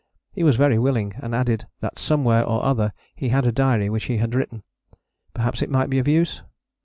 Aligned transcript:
He 0.31 0.41
was 0.43 0.55
very 0.57 0.79
willing, 0.79 1.13
and 1.21 1.35
added 1.35 1.65
that 1.81 1.99
somewhere 1.99 2.43
or 2.43 2.63
other 2.65 2.91
he 3.13 3.29
had 3.29 3.45
a 3.45 3.51
diary 3.51 3.87
which 3.87 4.05
he 4.05 4.17
had 4.17 4.33
written: 4.33 4.63
perhaps 5.35 5.61
it 5.61 5.69
might 5.69 5.91
be 5.91 5.99
of 5.99 6.07
use? 6.07 6.41